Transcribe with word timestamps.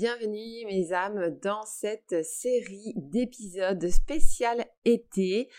Bienvenue 0.00 0.64
mes 0.64 0.94
âmes 0.94 1.38
dans 1.42 1.62
cette 1.66 2.24
série 2.24 2.94
d'épisodes 2.96 3.86
spécial 3.90 4.64
été 4.86 5.50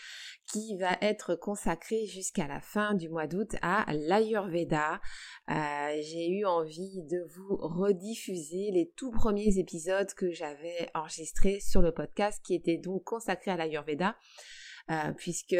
qui 0.50 0.76
va 0.78 0.98
être 1.00 1.36
consacrée 1.36 2.06
jusqu'à 2.06 2.48
la 2.48 2.60
fin 2.60 2.94
du 2.94 3.08
mois 3.08 3.28
d'août 3.28 3.54
à 3.62 3.86
l'Ayurveda. 3.92 5.00
Euh, 5.48 5.96
j'ai 6.02 6.28
eu 6.28 6.44
envie 6.44 7.04
de 7.04 7.24
vous 7.36 7.56
rediffuser 7.56 8.72
les 8.72 8.92
tout 8.96 9.12
premiers 9.12 9.58
épisodes 9.58 10.12
que 10.14 10.32
j'avais 10.32 10.90
enregistrés 10.92 11.60
sur 11.60 11.80
le 11.80 11.92
podcast 11.92 12.42
qui 12.44 12.56
étaient 12.56 12.78
donc 12.78 13.04
consacrés 13.04 13.52
à 13.52 13.56
l'Ayurveda 13.56 14.16
euh, 14.90 15.12
puisque 15.16 15.54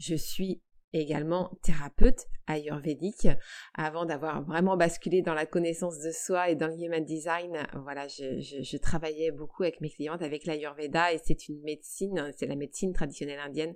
je 0.00 0.16
suis 0.16 0.64
également 0.92 1.56
thérapeute 1.62 2.26
ayurvédique. 2.46 3.28
Avant 3.74 4.04
d'avoir 4.04 4.44
vraiment 4.44 4.76
basculé 4.76 5.22
dans 5.22 5.34
la 5.34 5.46
connaissance 5.46 5.98
de 5.98 6.10
soi 6.10 6.50
et 6.50 6.54
dans 6.54 6.68
le 6.68 6.74
human 6.74 7.04
design, 7.04 7.66
voilà, 7.82 8.06
je, 8.08 8.76
travaillais 8.78 9.30
beaucoup 9.30 9.62
avec 9.62 9.80
mes 9.80 9.90
clientes 9.90 10.22
avec 10.22 10.44
l'ayurveda 10.44 11.12
et 11.12 11.18
c'est 11.24 11.48
une 11.48 11.60
médecine, 11.62 12.30
c'est 12.36 12.46
la 12.46 12.56
médecine 12.56 12.92
traditionnelle 12.92 13.40
indienne 13.40 13.74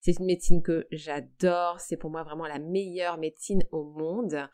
c'est 0.00 0.18
une 0.18 0.26
médecine 0.26 0.62
que 0.62 0.86
j'adore. 0.92 1.80
C'est 1.80 1.96
pour 1.96 2.10
moi 2.10 2.22
vraiment 2.22 2.46
la 2.46 2.58
meilleure 2.58 3.18
médecine 3.18 3.64
au 3.72 3.84
monde. 3.84 4.48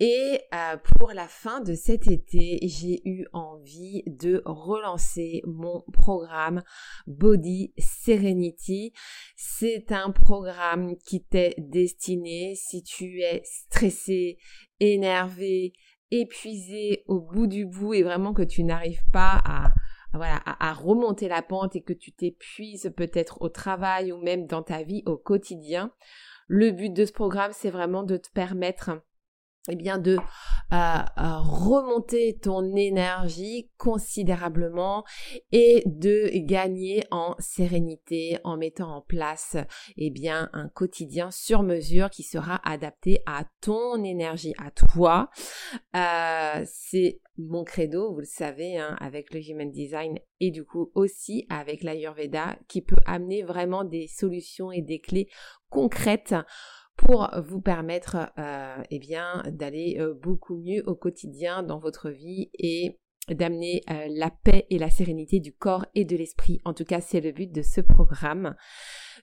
Et 0.00 0.40
euh, 0.52 0.76
pour 0.98 1.12
la 1.12 1.28
fin 1.28 1.60
de 1.60 1.74
cet 1.74 2.08
été, 2.08 2.58
j'ai 2.62 3.00
eu 3.08 3.24
envie 3.32 4.02
de 4.06 4.42
relancer 4.44 5.42
mon 5.46 5.84
programme 5.92 6.62
Body 7.06 7.72
Serenity. 7.78 8.92
C'est 9.36 9.92
un 9.92 10.10
programme 10.10 10.96
qui 11.06 11.22
t'est 11.22 11.54
destiné 11.58 12.54
si 12.56 12.82
tu 12.82 12.91
es 13.00 13.42
stressé, 13.44 14.38
énervé, 14.80 15.72
épuisé 16.10 17.04
au 17.06 17.20
bout 17.20 17.46
du 17.46 17.66
bout 17.66 17.94
et 17.94 18.02
vraiment 18.02 18.32
que 18.34 18.42
tu 18.42 18.64
n'arrives 18.64 19.04
pas 19.12 19.40
à 19.44 19.72
à, 20.20 20.72
remonter 20.74 21.28
la 21.28 21.42
pente 21.42 21.76
et 21.76 21.82
que 21.82 21.92
tu 21.92 22.12
t'épuises 22.12 22.92
peut-être 22.96 23.40
au 23.40 23.48
travail 23.48 24.12
ou 24.12 24.18
même 24.18 24.46
dans 24.46 24.62
ta 24.62 24.82
vie 24.82 25.02
au 25.06 25.16
quotidien. 25.16 25.92
Le 26.48 26.70
but 26.70 26.92
de 26.92 27.04
ce 27.04 27.12
programme, 27.12 27.52
c'est 27.54 27.70
vraiment 27.70 28.02
de 28.02 28.16
te 28.16 28.30
permettre 28.30 28.90
eh 29.68 29.76
bien 29.76 29.98
de 29.98 30.16
euh, 30.16 30.74
euh, 30.74 31.38
remonter 31.38 32.38
ton 32.40 32.74
énergie 32.74 33.70
considérablement 33.76 35.04
et 35.52 35.84
de 35.86 36.30
gagner 36.46 37.04
en 37.10 37.36
sérénité 37.38 38.38
en 38.42 38.56
mettant 38.56 38.96
en 38.96 39.00
place 39.02 39.56
eh 39.96 40.10
bien 40.10 40.50
un 40.52 40.68
quotidien 40.68 41.30
sur 41.30 41.62
mesure 41.62 42.10
qui 42.10 42.24
sera 42.24 42.60
adapté 42.68 43.22
à 43.26 43.44
ton 43.60 44.02
énergie 44.02 44.54
à 44.58 44.70
toi. 44.70 45.30
Euh, 45.94 46.64
c'est 46.66 47.20
mon 47.38 47.64
credo 47.64 48.12
vous 48.12 48.20
le 48.20 48.26
savez 48.26 48.78
hein, 48.78 48.96
avec 49.00 49.32
le 49.32 49.40
human 49.40 49.70
design 49.70 50.18
et 50.40 50.50
du 50.50 50.64
coup 50.64 50.90
aussi 50.94 51.46
avec 51.48 51.82
l'ayurveda 51.82 52.58
qui 52.68 52.82
peut 52.82 52.96
amener 53.06 53.42
vraiment 53.42 53.84
des 53.84 54.06
solutions 54.06 54.72
et 54.72 54.82
des 54.82 55.00
clés 55.00 55.28
concrètes 55.70 56.34
pour 57.04 57.28
vous 57.44 57.60
permettre 57.60 58.30
euh, 58.38 58.82
eh 58.90 58.98
bien 58.98 59.42
d'aller 59.46 59.96
euh, 59.98 60.14
beaucoup 60.14 60.56
mieux 60.56 60.82
au 60.86 60.94
quotidien 60.94 61.62
dans 61.62 61.78
votre 61.78 62.10
vie 62.10 62.50
et 62.54 63.00
d'amener 63.28 63.82
euh, 63.90 64.06
la 64.10 64.30
paix 64.30 64.66
et 64.70 64.78
la 64.78 64.90
sérénité 64.90 65.40
du 65.40 65.52
corps 65.52 65.86
et 65.94 66.04
de 66.04 66.16
l'esprit. 66.16 66.60
En 66.64 66.74
tout 66.74 66.84
cas, 66.84 67.00
c'est 67.00 67.20
le 67.20 67.32
but 67.32 67.52
de 67.52 67.62
ce 67.62 67.80
programme. 67.80 68.56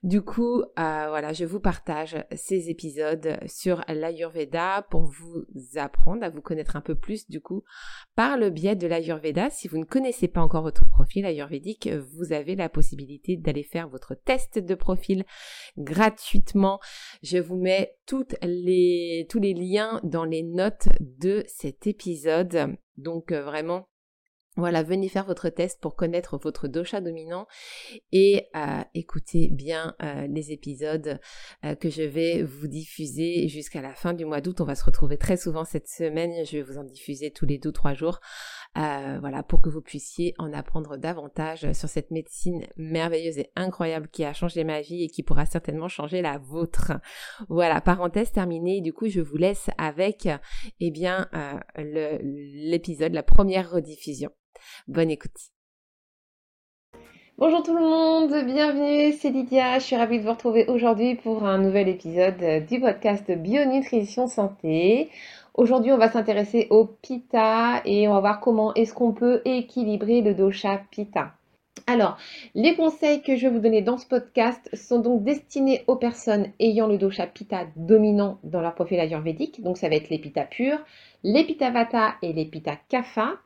Du 0.02 0.22
coup, 0.22 0.62
euh, 0.62 0.64
voilà, 0.78 1.34
je 1.34 1.44
vous 1.44 1.60
partage 1.60 2.16
ces 2.34 2.70
épisodes 2.70 3.38
sur 3.48 3.84
l'Ayurveda 3.90 4.88
pour 4.90 5.04
vous 5.04 5.44
apprendre 5.76 6.24
à 6.24 6.30
vous 6.30 6.42
connaître 6.42 6.78
un 6.78 6.82
peu 6.82 6.96
plus, 6.96 7.30
du 7.30 7.42
coup, 7.42 7.64
par 8.16 8.38
le 8.38 8.50
biais 8.50 8.78
de 8.78 8.88
l'Ayurveda. 8.88 9.50
Si 9.50 9.68
vous 9.68 9.78
ne 9.78 9.84
connaissez 9.84 10.30
pas 10.30 10.42
encore 10.42 10.64
votre 10.64 10.86
profil 10.90 11.26
ayurvédique, 11.26 11.90
vous 11.90 12.32
avez 12.32 12.56
la 12.56 12.70
possibilité 12.70 13.36
d'aller 13.36 13.64
faire 13.64 13.90
votre 13.90 14.16
test 14.16 14.58
de 14.60 14.76
profil 14.76 15.26
gratuitement. 15.78 16.80
Je 17.22 17.38
vous 17.38 17.58
mets 17.58 17.98
toutes 18.06 18.36
les, 18.42 19.28
tous 19.30 19.40
les 19.40 19.54
liens 19.54 20.00
dans 20.04 20.24
les 20.24 20.44
notes 20.44 20.88
de 21.02 21.44
cet 21.48 21.88
épisode. 21.88 22.78
Donc, 22.96 23.32
euh, 23.32 23.44
vraiment, 23.44 23.89
voilà, 24.60 24.84
venez 24.84 25.10
faire 25.10 25.26
votre 25.26 25.50
test 25.50 25.80
pour 25.82 25.96
connaître 25.96 26.38
votre 26.38 26.68
dosha 26.68 27.02
dominant 27.02 27.48
et 28.12 28.48
euh, 28.56 28.82
écoutez 28.94 29.50
bien 29.50 29.96
euh, 30.02 30.28
les 30.28 30.52
épisodes 30.52 31.20
euh, 31.66 31.76
que 31.76 31.90
je 31.90 32.04
vais 32.04 32.44
vous 32.44 32.68
diffuser 32.68 33.48
jusqu'à 33.48 33.82
la 33.82 33.94
fin 33.94 34.14
du 34.14 34.26
mois 34.26 34.42
d'août. 34.42 34.62
On 34.62 34.66
va 34.66 34.76
se 34.76 34.84
retrouver 34.84 35.18
très 35.18 35.38
souvent 35.38 35.66
cette 35.66 35.88
semaine. 35.88 36.46
Je 36.46 36.58
vais 36.58 36.64
vous 36.64 36.78
en 36.78 36.84
diffuser 36.84 37.32
tous 37.32 37.46
les 37.46 37.58
deux 37.58 37.72
trois 37.72 37.94
jours. 37.94 38.20
voilà, 38.76 39.44
pour 39.44 39.62
que 39.62 39.70
vous 39.70 39.82
puissiez 39.82 40.34
en 40.38 40.54
apprendre 40.54 40.98
davantage 40.98 41.72
sur 41.74 41.90
cette 41.90 42.12
médecine 42.12 42.68
merveilleuse 42.78 43.40
et 43.40 43.52
incroyable 43.56 44.10
qui 44.10 44.24
a 44.24 44.34
changé 44.34 44.64
ma 44.64 44.82
vie 44.82 45.04
et 45.04 45.08
qui 45.08 45.24
pourra 45.24 45.46
certainement 45.46 45.88
changer 45.88 46.22
la 46.22 46.38
vôtre. 46.38 46.94
Voilà, 47.50 47.82
parenthèse 47.82 48.32
terminée. 48.32 48.82
Du 48.82 48.94
coup, 48.94 49.08
je 49.08 49.22
vous 49.22 49.38
laisse 49.38 49.70
avec 49.78 50.28
eh 50.80 50.92
bien 50.92 51.30
l'épisode, 51.76 53.14
la 53.14 53.24
première 53.24 53.72
rediffusion. 53.72 54.32
Bonne 54.88 55.12
écoute. 55.12 55.52
Bonjour 57.38 57.64
tout 57.64 57.74
le 57.74 57.80
monde, 57.80 58.46
bienvenue, 58.46 59.14
c'est 59.14 59.30
Lydia, 59.30 59.80
je 59.80 59.86
suis 59.86 59.96
ravie 59.96 60.20
de 60.20 60.24
vous 60.24 60.32
retrouver 60.32 60.66
aujourd'hui 60.68 61.16
pour 61.16 61.46
un 61.46 61.58
nouvel 61.58 61.88
épisode 61.88 62.66
du 62.68 62.82
podcast 62.82 63.32
Bionutrition 63.32 64.28
Santé. 64.28 65.10
Aujourd'hui 65.54 65.94
on 65.94 65.98
va 65.98 66.12
s'intéresser 66.12 66.68
au 66.70 66.86
Pitta 66.86 67.82
et 67.86 68.10
on 68.10 68.14
va 68.16 68.20
voir 68.20 68.40
comment 68.42 68.74
est-ce 68.74 68.94
qu'on 68.94 69.14
peut 69.14 69.42
équilibrer 69.46 70.20
le 70.20 70.34
dosha 70.34 70.82
Pitta. 70.92 71.32
Alors, 71.88 72.18
les 72.56 72.76
conseils 72.76 73.22
que 73.22 73.36
je 73.36 73.48
vais 73.48 73.54
vous 73.54 73.60
donner 73.60 73.82
dans 73.82 73.98
ce 73.98 74.06
podcast 74.06 74.70
sont 74.74 75.00
donc 75.00 75.24
destinés 75.24 75.84
aux 75.88 75.96
personnes 75.96 76.48
ayant 76.60 76.88
le 76.88 76.98
dosha 76.98 77.28
Pitta 77.28 77.68
dominant 77.76 78.40
dans 78.44 78.62
leur 78.62 78.76
profil 78.76 79.00
ayurvédique. 79.00 79.62
Donc, 79.62 79.78
ça 79.78 79.90
va 79.90 79.96
être 79.96 80.10
les 80.10 80.20
Pitta 80.20 80.48
Pitta 81.46 81.70
Vata 81.72 82.16
et 82.22 82.34
les 82.34 82.46
Pitta 82.46 82.78
Kapha. 82.90 83.38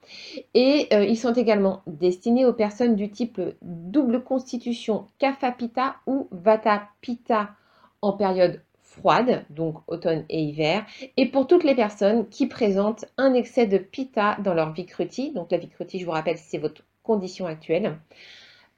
Et 0.54 0.88
euh, 0.94 1.04
ils 1.06 1.18
sont 1.18 1.34
également 1.34 1.82
destinés 1.88 2.46
aux 2.46 2.54
personnes 2.54 2.96
du 2.96 3.10
type 3.10 3.42
double 3.62 4.24
constitution 4.24 5.08
Kapha 5.20 5.52
Pitta 5.52 5.96
ou 6.08 6.28
Vata 6.32 6.90
Pitta 7.02 7.52
en 8.02 8.14
période 8.14 8.62
froide, 8.94 9.46
donc 9.50 9.78
automne 9.88 10.24
et 10.30 10.42
hiver, 10.42 10.86
et 11.18 11.26
pour 11.26 11.48
toutes 11.48 11.64
les 11.64 11.74
personnes 11.74 12.30
qui 12.30 12.48
présentent 12.48 13.06
un 13.18 13.34
excès 13.34 13.66
de 13.66 13.78
Pitta 13.78 14.38
dans 14.44 14.54
leur 14.54 14.72
Vikruti. 14.72 15.32
Donc 15.32 15.52
la 15.52 15.58
Vikruti, 15.58 16.00
je 16.00 16.06
vous 16.06 16.12
rappelle, 16.12 16.38
c'est 16.38 16.60
votre 16.60 16.84
conditions 17.04 17.46
actuelles, 17.46 17.98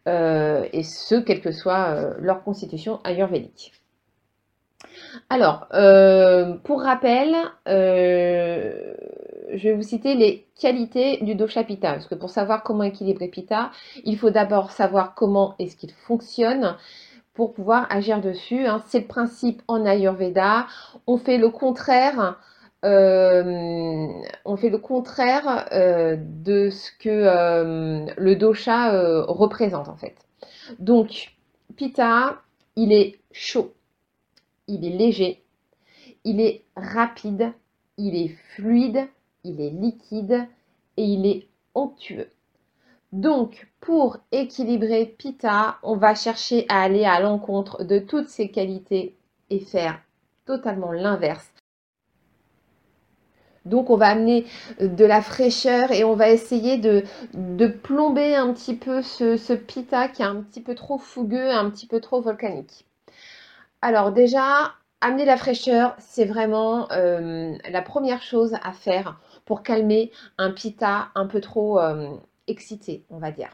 euh, 0.07 0.68
et 0.72 0.83
ce, 0.83 1.16
quelle 1.16 1.42
que 1.42 1.51
soit 1.51 1.89
euh, 1.89 2.13
leur 2.19 2.44
constitution 2.44 3.00
ayurvédique. 3.04 3.74
Alors, 5.30 5.68
euh, 5.74 6.56
pour 6.63 6.81
rappel, 6.81 7.36
je 7.66 9.63
vais 9.63 9.74
vous 9.74 9.81
citer 9.81 10.16
les 10.16 10.45
qualités 10.60 11.18
du 11.24 11.36
dosha 11.36 11.63
pitta, 11.63 11.94
parce 11.94 12.07
que 12.07 12.16
pour 12.16 12.30
savoir 12.30 12.63
comment 12.63 12.83
équilibrer 12.83 13.30
pitta, 13.30 13.72
il 14.04 14.18
faut 14.18 14.30
d'abord 14.30 14.72
savoir 14.72 15.16
comment 15.16 15.56
est-ce 15.57 15.75
qu'il 15.75 15.92
fonctionne 15.92 16.75
pour 17.33 17.54
pouvoir 17.54 17.88
agir 17.89 18.22
dessus. 18.22 18.66
Hein. 18.66 18.83
C'est 18.88 19.01
le 19.01 19.07
principe 19.07 19.62
en 19.68 19.86
ayurveda. 19.86 20.68
On 21.07 21.18
fait 21.18 21.38
le 21.38 21.50
contraire 21.50 22.38
on 22.85 24.57
fait 24.57 24.69
le 24.69 24.77
contraire 24.77 25.67
de 25.71 26.69
ce 26.69 26.91
que 26.99 28.05
le 28.19 28.35
dosha 28.35 29.23
représente 29.23 29.89
en 29.89 29.95
fait. 29.95 30.15
Donc, 30.79 31.33
Pitta, 31.75 32.41
il 32.75 32.93
est 32.93 33.19
chaud, 33.31 33.73
il 34.67 34.85
est 34.85 34.95
léger, 34.95 35.43
il 36.23 36.39
est 36.39 36.63
rapide, 36.75 37.51
il 37.97 38.15
est 38.15 38.35
fluide, 38.55 39.07
il 39.43 39.61
est 39.61 39.71
liquide 39.71 40.47
et 40.97 41.03
il 41.03 41.25
est 41.25 41.47
onctueux. 41.73 42.29
Donc, 43.11 43.67
pour 43.79 44.17
équilibrer 44.31 45.05
Pitta, 45.05 45.77
on 45.83 45.95
va 45.95 46.15
chercher 46.15 46.65
à 46.69 46.81
aller 46.81 47.05
à 47.05 47.19
l'encontre 47.19 47.83
de 47.83 47.99
toutes 47.99 48.29
ces 48.29 48.49
qualités 48.49 49.15
et 49.49 49.59
faire 49.59 50.01
totalement 50.45 50.91
l'inverse. 50.91 51.49
Donc 53.65 53.89
on 53.89 53.97
va 53.97 54.07
amener 54.07 54.45
de 54.79 55.06
la 55.06 55.21
fraîcheur 55.21 55.91
et 55.91 56.03
on 56.03 56.15
va 56.15 56.29
essayer 56.29 56.77
de, 56.77 57.03
plomber 57.67 58.35
un 58.35 58.53
petit 58.53 58.75
peu 58.75 59.01
ce, 59.01 59.53
pita 59.53 60.07
qui 60.07 60.21
est 60.21 60.25
un 60.25 60.41
petit 60.41 60.62
peu 60.62 60.75
trop 60.75 60.97
fougueux, 60.97 61.51
un 61.51 61.69
petit 61.69 61.88
peu 61.88 62.00
trop 62.00 62.21
volcanique. 62.21 62.85
Alors 63.81 64.12
déjà, 64.12 64.73
amener 65.01 65.25
la 65.25 65.38
fraîcheur, 65.38 65.95
c'est 66.00 66.25
vraiment 66.25 66.91
euh, 66.91 67.53
la 67.69 67.81
première 67.81 68.21
chose 68.21 68.56
à 68.63 68.71
faire 68.71 69.19
pour 69.45 69.63
calmer 69.63 70.12
un 70.38 70.51
pita 70.51 71.09
un 71.15 71.27
peu 71.27 71.41
trop 71.41 71.79
euh, 71.79 72.09
excité, 72.47 73.03
on 73.09 73.17
va 73.17 73.31
dire. 73.31 73.50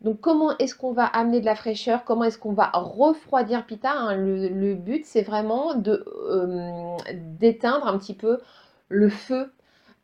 Donc 0.00 0.20
comment 0.20 0.56
est-ce 0.58 0.76
qu'on 0.76 0.92
va 0.92 1.04
amener 1.04 1.40
de 1.40 1.44
la 1.44 1.56
fraîcheur? 1.56 2.04
Comment 2.04 2.24
est-ce 2.24 2.38
qu'on 2.38 2.52
va 2.52 2.70
refroidir 2.72 3.66
Pita 3.66 3.90
hein? 3.90 4.16
le, 4.16 4.74
but, 4.74 5.04
c'est 5.04 5.22
vraiment 5.22 5.72
euh, 5.86 6.96
d'éteindre 7.12 7.86
un 7.88 7.98
petit 7.98 8.14
peu 8.14 8.38
le 8.88 9.08
feu 9.08 9.52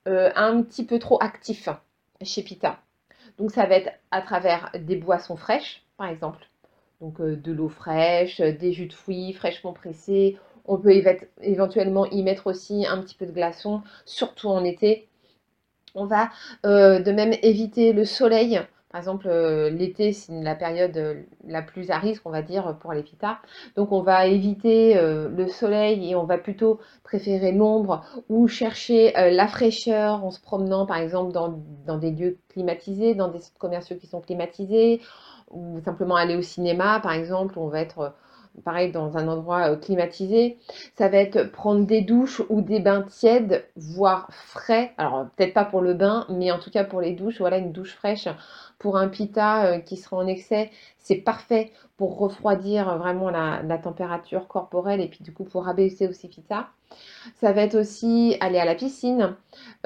euh, 0.09 0.31
un 0.35 0.63
petit 0.63 0.85
peu 0.85 0.99
trop 0.99 1.19
actif 1.23 1.69
chez 2.23 2.43
Pita. 2.43 2.81
Donc 3.39 3.51
ça 3.51 3.67
va 3.67 3.77
être 3.77 3.91
à 4.11 4.23
travers 4.23 4.71
des 4.79 4.97
boissons 4.97 5.37
fraîches, 5.37 5.83
par 5.97 6.09
exemple. 6.09 6.47
Donc 7.01 7.21
euh, 7.21 7.37
de 7.37 7.53
l'eau 7.53 7.69
fraîche, 7.69 8.41
des 8.41 8.73
jus 8.73 8.87
de 8.87 8.93
fruits 8.93 9.33
fraîchement 9.33 9.73
pressés. 9.73 10.39
On 10.67 10.79
peut 10.79 10.95
éventuellement 11.43 12.07
y 12.07 12.23
mettre 12.23 12.47
aussi 12.47 12.87
un 12.87 12.99
petit 13.03 13.15
peu 13.15 13.27
de 13.27 13.33
glaçons, 13.33 13.83
surtout 14.07 14.49
en 14.49 14.65
été. 14.65 15.09
On 15.95 16.07
va 16.07 16.31
de 16.65 17.13
même 17.13 17.35
éviter 17.43 17.93
le 17.93 18.05
soleil 18.05 18.61
par 18.95 19.01
exemple, 19.01 19.27
euh, 19.27 19.71
l'été, 19.71 20.13
c'est 20.13 20.41
la 20.41 20.55
période 20.55 20.97
euh, 20.97 21.15
la 21.49 21.63
plus 21.63 21.91
à 21.91 21.99
risque, 21.99 22.23
on 22.27 22.31
va 22.31 22.43
dire, 22.43 22.77
pour 22.79 22.93
les 22.93 23.03
pitas. 23.03 23.39
Donc, 23.75 23.91
on 23.91 24.03
va 24.03 24.29
éviter 24.29 24.97
euh, 24.97 25.29
le 25.31 25.49
soleil 25.49 26.13
et 26.13 26.15
on 26.15 26.23
va 26.23 26.39
plutôt 26.39 26.79
préférer 27.03 27.51
l'ombre 27.51 28.05
ou 28.29 28.47
chercher 28.47 29.13
la 29.17 29.49
fraîcheur 29.49 30.25
en 30.25 30.31
se 30.31 30.41
promenant, 30.41 30.87
par 30.87 30.99
exemple, 30.99 31.33
dans, 31.33 31.59
dans, 31.85 31.99
des 31.99 32.13
lieux 32.13 32.39
climatisés, 32.51 33.17
dans 33.17 33.27
des 33.27 33.41
commerciaux 33.59 33.97
qui 33.97 34.07
sont 34.07 34.21
climatisés, 34.21 35.01
ou 35.51 35.81
simplement 35.85 36.15
aller 36.15 36.37
au 36.37 36.43
cinéma, 36.43 37.01
par 37.01 37.15
exemple, 37.15 37.59
on 37.59 37.67
va 37.67 37.81
être 37.81 38.15
pareil 38.63 38.93
dans 38.93 39.17
un 39.17 39.29
endroit 39.29 39.71
euh, 39.71 39.77
climatisé. 39.77 40.59
Ça 40.97 41.09
va 41.09 41.19
être 41.19 41.51
prendre 41.51 41.87
des 41.87 42.03
douches 42.03 42.43
ou 42.49 42.61
des 42.61 42.81
bains 42.81 43.03
tièdes, 43.03 43.65
voire 43.77 44.29
frais. 44.31 44.93
Alors 44.99 45.27
peut-être 45.37 45.55
pas 45.55 45.65
pour 45.65 45.81
le 45.81 45.95
bain, 45.95 46.27
mais 46.29 46.53
en 46.53 46.59
tout 46.59 46.71
cas 46.71 46.85
pour 46.85 47.01
les 47.01 47.13
douches, 47.13 47.39
voilà 47.39 47.59
une 47.59 47.73
douche 47.73 47.95
fraîche 47.95 48.29
pour 48.79 48.97
un 48.97 49.09
pita 49.09 49.67
euh, 49.67 49.79
qui 49.79 49.97
sera 49.97 50.17
en 50.17 50.27
excès, 50.27 50.71
c'est 50.99 51.17
parfait 51.17 51.73
pour 51.97 52.19
refroidir 52.19 52.99
vraiment 52.99 53.31
la, 53.31 53.79
température 53.79 54.49
corporelle 54.49 55.01
et 55.01 55.09
puis 55.09 55.23
du 55.23 55.33
coup 55.33 55.45
pour 55.45 55.69
abaisser 55.69 56.09
aussi 56.09 56.29
pita. 56.29 56.69
Ça 57.37 57.53
va 57.53 57.63
être 57.63 57.77
aussi 57.77 58.37
aller 58.41 58.59
à 58.59 58.65
la 58.65 58.75
piscine, 58.75 59.37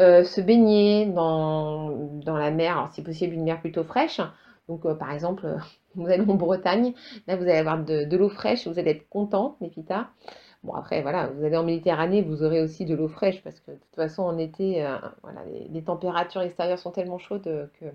euh, 0.01 0.25
se 0.25 0.41
baigner 0.41 1.07
dans, 1.07 2.11
la 2.27 2.51
mer, 2.51 2.89
si 2.93 3.03
possible 3.03 3.35
une 3.35 3.45
mer 3.45 3.61
plutôt 3.61 3.85
fraîche. 3.85 4.21
Donc 4.69 4.87
par 4.99 5.13
exemple 5.13 5.57
vous 5.95 6.07
allez 6.07 6.29
en 6.29 6.35
Bretagne, 6.35 6.95
là 7.27 7.37
vous 7.37 7.43
allez 7.43 7.57
avoir 7.57 7.83
de, 7.83 8.17
l'eau 8.17 8.29
fraîche, 8.29 8.67
vous 8.67 8.79
allez 8.79 8.93
être 8.93 9.09
content, 9.09 9.57
les 9.61 9.69
pitas. 9.69 10.09
Bon 10.63 10.75
après 10.75 11.03
voilà, 11.03 11.29
vous 11.29 11.45
allez 11.45 11.57
en 11.57 11.65
Méditerranée, 11.65 12.23
vous 12.23 12.43
aurez 12.43 12.61
aussi 12.61 12.85
de 12.85 12.95
l'eau 12.95 13.09
fraîche 13.09 13.43
parce 13.43 13.61
que 13.61 13.71
de 13.71 13.77
toute 13.77 13.95
façon 13.95 14.23
en 14.23 14.37
été, 14.39 14.85
euh, 14.85 14.97
voilà, 15.23 15.41
les, 15.71 15.83
températures 15.83 16.43
extérieures 16.43 16.79
sont 16.79 16.91
tellement 16.91 17.19
chaudes 17.19 17.71
que 17.81 17.87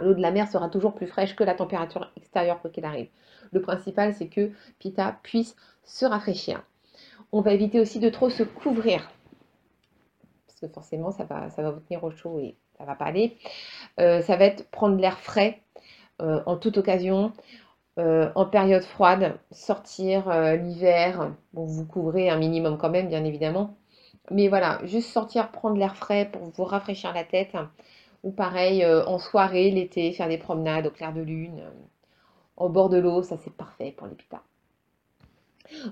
l'eau 0.00 0.14
de 0.14 0.20
la 0.20 0.30
mer 0.30 0.48
sera 0.48 0.68
toujours 0.68 0.94
plus 0.94 1.06
fraîche 1.06 1.36
que 1.36 1.44
la 1.44 1.54
température 1.54 2.12
extérieure 2.16 2.60
quoi 2.60 2.70
qu'il 2.70 2.84
arrive. 2.84 3.08
Le 3.52 3.62
principal 3.62 4.12
c'est 4.14 4.28
que 4.28 4.50
Pita 4.78 5.18
puisse 5.22 5.56
se 5.84 6.04
rafraîchir. 6.04 6.62
On 7.30 7.40
va 7.40 7.52
éviter 7.52 7.80
aussi 7.80 8.00
de 8.00 8.10
trop 8.10 8.28
se 8.28 8.42
couvrir 8.42 9.10
parce 10.46 10.60
que 10.60 10.68
forcément 10.68 11.12
ça 11.12 11.24
va, 11.24 11.48
ça 11.48 11.62
va 11.62 11.70
vous 11.70 11.80
tenir 11.80 12.02
au 12.02 12.10
chaud 12.10 12.40
et 12.40 12.56
ça 12.82 12.86
va 12.86 12.96
pas 12.96 13.04
aller. 13.04 13.36
Euh, 14.00 14.22
ça 14.22 14.36
va 14.36 14.44
être 14.46 14.68
prendre 14.70 14.96
l'air 14.96 15.18
frais 15.18 15.60
euh, 16.20 16.42
en 16.46 16.56
toute 16.56 16.78
occasion. 16.78 17.32
Euh, 17.98 18.30
en 18.34 18.46
période 18.46 18.82
froide, 18.82 19.38
sortir 19.50 20.30
l'hiver, 20.56 21.30
vous 21.52 21.84
couvrez 21.84 22.30
un 22.30 22.38
minimum 22.38 22.78
quand 22.78 22.90
même, 22.90 23.08
bien 23.08 23.24
évidemment. 23.24 23.76
Mais 24.30 24.48
voilà, 24.48 24.80
juste 24.84 25.10
sortir, 25.10 25.50
prendre 25.50 25.76
l'air 25.76 25.94
frais 25.96 26.28
pour 26.32 26.42
vous 26.42 26.64
rafraîchir 26.64 27.12
la 27.12 27.24
tête. 27.24 27.54
Ou 28.24 28.30
pareil, 28.30 28.84
en 28.86 29.18
soirée, 29.18 29.70
l'été, 29.70 30.12
faire 30.12 30.28
des 30.28 30.38
promenades 30.38 30.86
au 30.86 30.90
clair 30.90 31.12
de 31.12 31.20
lune, 31.20 31.62
au 32.56 32.68
bord 32.68 32.88
de 32.88 32.98
l'eau, 32.98 33.22
ça 33.22 33.36
c'est 33.36 33.54
parfait 33.54 33.92
pour 33.96 34.06
les. 34.06 34.16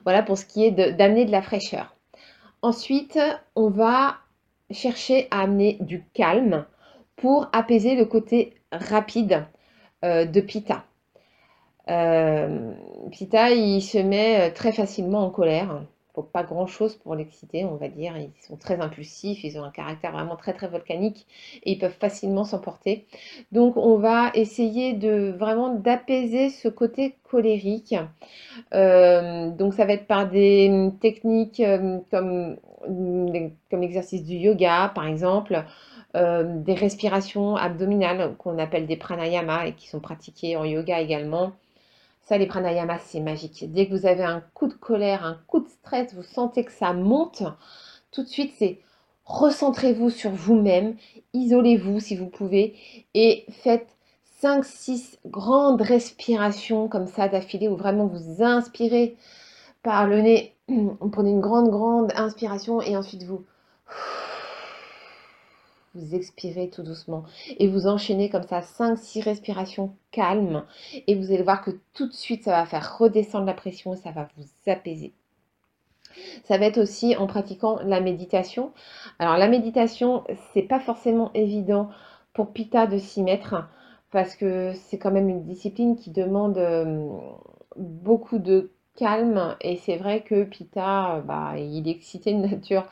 Voilà 0.04 0.22
pour 0.22 0.38
ce 0.38 0.46
qui 0.46 0.64
est 0.64 0.70
d'amener 0.70 1.24
de 1.26 1.32
la 1.32 1.42
fraîcheur. 1.42 1.94
Ensuite, 2.62 3.18
on 3.56 3.68
va 3.68 4.16
chercher 4.70 5.28
à 5.30 5.40
amener 5.40 5.76
du 5.80 6.04
calme 6.14 6.64
pour 7.20 7.48
apaiser 7.52 7.94
le 7.96 8.06
côté 8.06 8.54
rapide 8.72 9.44
euh, 10.04 10.24
de 10.24 10.40
Pita. 10.40 10.84
Euh, 11.88 12.72
Pita, 13.10 13.50
il 13.50 13.82
se 13.82 13.98
met 13.98 14.48
euh, 14.48 14.54
très 14.54 14.72
facilement 14.72 15.26
en 15.26 15.30
colère. 15.30 15.82
Il 15.82 16.14
faut 16.14 16.22
pas 16.22 16.42
grand-chose 16.42 16.96
pour 16.96 17.14
l'exciter, 17.14 17.66
on 17.66 17.76
va 17.76 17.88
dire. 17.88 18.16
Ils 18.16 18.32
sont 18.46 18.56
très 18.56 18.80
impulsifs, 18.80 19.44
ils 19.44 19.58
ont 19.58 19.64
un 19.64 19.70
caractère 19.70 20.12
vraiment 20.12 20.36
très 20.36 20.54
très 20.54 20.66
volcanique 20.66 21.26
et 21.62 21.72
ils 21.72 21.78
peuvent 21.78 21.96
facilement 22.00 22.44
s'emporter. 22.44 23.06
Donc 23.52 23.76
on 23.76 23.98
va 23.98 24.30
essayer 24.34 24.94
de 24.94 25.34
vraiment 25.38 25.74
d'apaiser 25.74 26.48
ce 26.48 26.68
côté 26.68 27.16
colérique. 27.30 27.94
donc 28.72 29.74
ça 29.74 29.84
va 29.84 29.92
être 29.92 30.06
par 30.06 30.28
des 30.28 30.90
techniques 31.00 31.62
comme 32.10 32.56
l'exercice 33.70 34.24
du 34.24 34.34
yoga 34.34 34.90
par 34.94 35.06
exemple. 35.06 35.64
Euh, 36.16 36.42
des 36.44 36.74
respirations 36.74 37.54
abdominales 37.54 38.34
qu'on 38.36 38.58
appelle 38.58 38.88
des 38.88 38.96
pranayamas 38.96 39.66
et 39.66 39.74
qui 39.74 39.88
sont 39.88 40.00
pratiquées 40.00 40.56
en 40.56 40.64
yoga 40.64 41.00
également. 41.00 41.52
Ça, 42.22 42.36
les 42.36 42.46
pranayamas, 42.46 42.98
c'est 42.98 43.20
magique. 43.20 43.70
Dès 43.72 43.86
que 43.86 43.94
vous 43.94 44.06
avez 44.06 44.24
un 44.24 44.42
coup 44.52 44.66
de 44.66 44.74
colère, 44.74 45.24
un 45.24 45.38
coup 45.46 45.60
de 45.60 45.68
stress, 45.68 46.12
vous 46.14 46.24
sentez 46.24 46.64
que 46.64 46.72
ça 46.72 46.92
monte, 46.92 47.44
tout 48.10 48.24
de 48.24 48.28
suite, 48.28 48.52
c'est 48.58 48.80
recentrez-vous 49.24 50.10
sur 50.10 50.32
vous-même, 50.32 50.96
isolez-vous 51.32 52.00
si 52.00 52.16
vous 52.16 52.26
pouvez 52.26 52.74
et 53.14 53.44
faites 53.62 53.96
5-6 54.42 55.18
grandes 55.26 55.82
respirations 55.82 56.88
comme 56.88 57.06
ça 57.06 57.28
d'affilée 57.28 57.68
où 57.68 57.76
vraiment 57.76 58.06
vous 58.06 58.42
inspirez 58.42 59.16
par 59.84 60.08
le 60.08 60.22
nez. 60.22 60.56
Vous 60.68 61.08
prenez 61.10 61.30
une 61.30 61.40
grande, 61.40 61.70
grande 61.70 62.12
inspiration 62.14 62.80
et 62.80 62.96
ensuite 62.96 63.24
vous 63.24 63.44
vous 65.94 66.14
expirez 66.14 66.70
tout 66.70 66.82
doucement 66.82 67.24
et 67.58 67.66
vous 67.66 67.86
enchaînez 67.86 68.30
comme 68.30 68.44
ça 68.44 68.60
5-6 68.60 69.24
respirations 69.24 69.96
calmes 70.12 70.64
et 71.06 71.14
vous 71.14 71.32
allez 71.32 71.42
voir 71.42 71.62
que 71.62 71.72
tout 71.94 72.06
de 72.06 72.12
suite 72.12 72.44
ça 72.44 72.52
va 72.52 72.66
faire 72.66 72.98
redescendre 72.98 73.46
la 73.46 73.54
pression 73.54 73.94
et 73.94 73.96
ça 73.96 74.12
va 74.12 74.28
vous 74.36 74.46
apaiser. 74.70 75.12
Ça 76.44 76.58
va 76.58 76.66
être 76.66 76.78
aussi 76.78 77.16
en 77.16 77.26
pratiquant 77.26 77.78
la 77.84 78.00
méditation. 78.00 78.72
Alors 79.18 79.36
la 79.36 79.48
méditation, 79.48 80.24
c'est 80.52 80.62
pas 80.62 80.80
forcément 80.80 81.30
évident 81.34 81.88
pour 82.32 82.52
Pita 82.52 82.86
de 82.86 82.98
s'y 82.98 83.22
mettre 83.22 83.68
parce 84.10 84.36
que 84.36 84.72
c'est 84.74 84.98
quand 84.98 85.12
même 85.12 85.28
une 85.28 85.44
discipline 85.44 85.96
qui 85.96 86.10
demande 86.10 86.58
euh, 86.58 87.08
beaucoup 87.76 88.38
de 88.38 88.72
calme 88.96 89.56
et 89.60 89.76
c'est 89.76 89.96
vrai 89.96 90.22
que 90.22 90.44
Pita, 90.44 91.22
bah, 91.24 91.54
il 91.56 91.88
est 91.88 91.92
excité 91.92 92.32
de 92.32 92.38
nature 92.46 92.86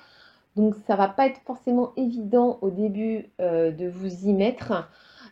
donc 0.59 0.75
ça 0.87 0.97
va 0.97 1.09
pas 1.09 1.27
être 1.27 1.41
forcément 1.47 1.93
évident 1.97 2.59
au 2.61 2.71
début 2.71 3.31
euh, 3.41 3.71
de 3.71 3.89
vous 3.89 4.27
y 4.27 4.33
mettre. 4.33 4.89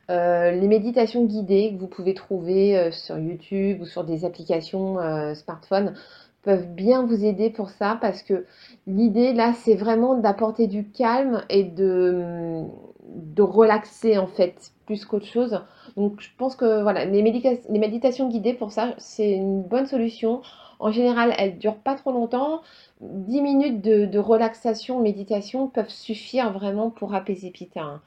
Euh, 0.08 0.52
les 0.52 0.68
méditations 0.68 1.24
guidées 1.24 1.72
que 1.74 1.80
vous 1.80 1.88
pouvez 1.88 2.14
trouver 2.14 2.78
euh, 2.78 2.92
sur 2.92 3.18
YouTube 3.18 3.82
ou 3.82 3.86
sur 3.86 4.04
des 4.04 4.24
applications 4.24 4.98
smartphone 5.34 5.94
peuvent 6.42 6.68
bien 6.68 7.04
vous 7.04 7.24
aider 7.24 7.50
pour 7.50 7.70
ça 7.70 7.98
parce 8.00 8.22
que 8.22 8.46
l'idée 8.86 9.32
là 9.32 9.52
c'est 9.64 9.74
vraiment 9.74 10.14
d'apporter 10.14 10.68
du 10.68 10.88
calme 10.88 11.42
et 11.50 11.64
de, 11.64 12.62
de 13.08 13.42
relaxer 13.42 14.16
en 14.16 14.28
fait 14.28 14.70
plus 14.86 15.04
qu'autre 15.04 15.26
chose. 15.26 15.60
Donc 15.96 16.20
je 16.20 16.30
pense 16.38 16.56
que 16.56 16.82
voilà, 16.82 17.04
les, 17.04 17.22
les 17.22 17.78
méditations 17.78 18.28
guidées 18.28 18.54
pour 18.54 18.72
ça 18.72 18.94
c'est 18.98 19.32
une 19.32 19.62
bonne 19.62 19.86
solution 19.86 20.42
En 20.78 20.90
général, 20.90 21.34
elles 21.38 21.58
durent 21.58 21.76
pas 21.78 21.94
trop 21.94 22.12
longtemps. 22.12 22.62
10 23.00 23.42
minutes 23.42 23.82
de, 23.82 24.18
relaxation, 24.18 25.00
méditation 25.00 25.68
peuvent 25.68 25.88
suffire 25.90 26.52
vraiment 26.52 26.90
pour 26.90 27.14
apaiser 27.14 27.50
Pitta. 27.50 27.82
Hein. 27.82 28.02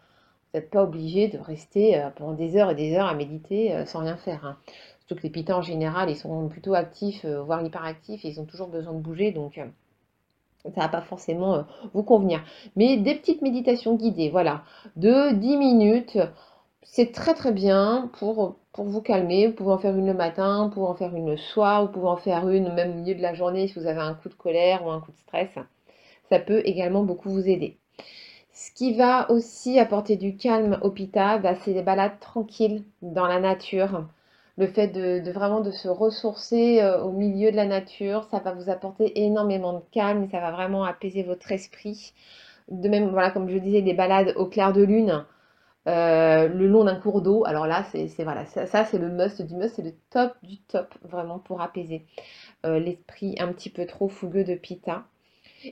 Vous 0.53 0.59
n'êtes 0.59 0.69
pas 0.71 0.83
obligé 0.83 1.27
de 1.27 1.37
rester 1.37 1.99
euh, 1.99 2.09
pendant 2.09 2.33
des 2.33 2.57
heures 2.57 2.71
et 2.71 2.75
des 2.75 2.95
heures 2.95 3.07
à 3.07 3.13
méditer 3.13 3.73
euh, 3.73 3.85
sans 3.85 3.99
rien 3.99 4.17
faire. 4.17 4.45
Hein. 4.45 4.57
Surtout 4.99 5.15
que 5.15 5.23
les 5.23 5.29
Pitta 5.29 5.57
en 5.57 5.61
général, 5.61 6.09
ils 6.09 6.15
sont 6.15 6.47
plutôt 6.47 6.73
actifs, 6.73 7.23
euh, 7.25 7.41
voire 7.41 7.63
hyperactifs, 7.63 8.25
et 8.25 8.29
ils 8.29 8.39
ont 8.39 8.45
toujours 8.45 8.67
besoin 8.67 8.93
de 8.93 8.99
bouger, 8.99 9.31
donc 9.31 9.59
ça 10.63 10.81
va 10.81 10.89
pas 10.89 11.01
forcément 11.01 11.65
vous 11.93 12.03
convenir. 12.03 12.43
Mais 12.75 12.97
des 12.97 13.15
petites 13.15 13.41
méditations 13.41 13.95
guidées, 13.95 14.29
voilà, 14.29 14.63
de 14.97 15.31
10 15.33 15.57
minutes, 15.57 16.17
c'est 16.83 17.11
très 17.11 17.33
très 17.33 17.51
bien 17.51 18.09
pour, 18.19 18.57
vous 18.77 19.01
calmer. 19.01 19.47
Vous 19.47 19.53
pouvez 19.53 19.71
en 19.71 19.77
faire 19.77 19.95
une 19.95 20.07
le 20.07 20.13
matin, 20.13 20.65
vous 20.65 20.69
pouvez 20.71 20.87
en 20.87 20.95
faire 20.95 21.15
une 21.15 21.29
le 21.29 21.37
soir, 21.37 21.85
vous 21.85 21.91
pouvez 21.91 22.07
en 22.07 22.17
faire 22.17 22.49
une 22.49 22.73
même 22.73 22.91
au 22.91 22.95
milieu 22.95 23.15
de 23.15 23.21
la 23.21 23.33
journée 23.33 23.67
si 23.67 23.79
vous 23.79 23.87
avez 23.87 23.99
un 23.99 24.13
coup 24.13 24.29
de 24.29 24.33
colère 24.33 24.85
ou 24.85 24.89
un 24.89 25.01
coup 25.01 25.11
de 25.11 25.17
stress. 25.17 25.49
Ça 26.29 26.39
peut 26.39 26.61
également 26.65 27.03
beaucoup 27.03 27.29
vous 27.29 27.47
aider. 27.47 27.77
Ce 28.53 28.71
qui 28.71 28.93
va 28.93 29.29
aussi 29.31 29.79
apporter 29.79 30.17
du 30.17 30.35
calme 30.35 30.79
au 30.81 30.91
pita, 30.91 31.37
bah, 31.37 31.55
c'est 31.55 31.73
les 31.73 31.81
balades 31.81 32.19
tranquilles 32.19 32.83
dans 33.01 33.27
la 33.27 33.39
nature. 33.39 34.05
Le 34.57 34.67
fait 34.67 34.87
de, 34.87 35.31
vraiment 35.31 35.63
se 35.71 35.87
ressourcer 35.87 36.81
euh, 36.81 37.01
au 37.01 37.11
milieu 37.11 37.51
de 37.51 37.55
la 37.55 37.65
nature, 37.65 38.27
ça 38.31 38.39
va 38.39 38.51
vous 38.51 38.69
apporter 38.69 39.21
énormément 39.23 39.73
de 39.73 39.81
calme 39.91 40.27
ça 40.29 40.41
va 40.41 40.51
vraiment 40.51 40.83
apaiser 40.83 41.23
votre 41.23 41.51
esprit. 41.51 42.13
De 42.69 42.89
même, 42.89 43.09
voilà, 43.09 43.31
comme 43.31 43.49
je 43.49 43.57
disais, 43.57 43.81
des 43.81 43.93
balades 43.93 44.33
au 44.35 44.45
clair 44.45 44.73
de 44.73 44.83
lune, 44.83 45.25
euh, 45.89 46.47
le 46.47 46.67
long 46.67 46.83
d'un 46.83 46.95
cours 46.95 47.21
d'eau. 47.21 47.43
Alors 47.45 47.67
là, 47.67 47.83
c'est 47.91 48.23
voilà, 48.23 48.45
ça, 48.45 48.85
c'est 48.85 48.97
le 48.97 49.09
must 49.09 49.41
du 49.41 49.55
must, 49.55 49.75
c'est 49.75 49.81
le 49.81 49.93
top 50.09 50.33
du 50.43 50.57
top 50.57 50.93
vraiment 51.03 51.39
pour 51.39 51.61
apaiser 51.61 52.05
euh, 52.65 52.79
l'esprit 52.79 53.35
un 53.39 53.47
petit 53.51 53.69
peu 53.69 53.85
trop 53.85 54.07
fougueux 54.07 54.43
de 54.43 54.55
Pita. 54.55 55.03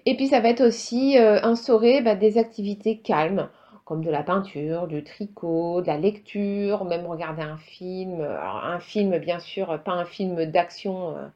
Et 0.05 0.15
puis 0.15 0.27
ça 0.27 0.39
va 0.39 0.49
être 0.49 0.61
aussi 0.61 1.17
euh, 1.17 1.39
instaurer 1.43 2.01
bah, 2.01 2.15
des 2.15 2.37
activités 2.37 2.97
calmes, 2.99 3.49
comme 3.85 4.03
de 4.03 4.09
la 4.09 4.23
peinture, 4.23 4.87
du 4.87 5.03
tricot, 5.03 5.81
de 5.81 5.87
la 5.87 5.97
lecture, 5.97 6.83
même 6.83 7.05
regarder 7.05 7.43
un 7.43 7.57
film. 7.57 8.21
Alors 8.21 8.63
un 8.65 8.79
film, 8.79 9.17
bien 9.17 9.39
sûr, 9.39 9.81
pas 9.83 9.93
un 9.93 10.05
film 10.05 10.45
d'action 10.45 11.15
euh, 11.15 11.27